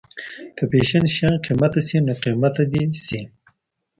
[0.55, 3.21] که فیشن شيان قیمته شي نو قیمته دې شي.